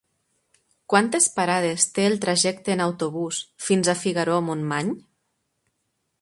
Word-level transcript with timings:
Quantes 0.93 1.27
parades 1.35 1.85
té 1.97 2.05
el 2.11 2.17
trajecte 2.23 2.73
en 2.77 2.81
autobús 2.87 3.43
fins 3.67 3.93
a 3.95 3.99
Figaró-Montmany? 4.01 4.91